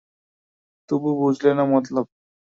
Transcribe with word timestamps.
তবু 0.89 1.09
বুঝলে 1.19 1.49
না 1.57 1.63
মতলব? 1.71 2.05